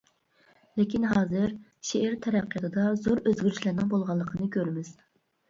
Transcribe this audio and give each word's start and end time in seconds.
لېكىن 0.79 1.03
ھازىر 1.11 1.53
شېئىر 1.89 2.15
تەرەققىياتىدا 2.27 2.87
زور 3.03 3.23
ئۆزگىرىشلەرنىڭ 3.27 3.93
بولغانلىقىنى 3.95 4.51
كۆرىمىز. 4.59 4.93